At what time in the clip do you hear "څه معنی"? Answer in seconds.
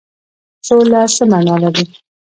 1.15-1.55